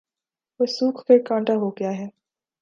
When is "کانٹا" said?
1.27-1.53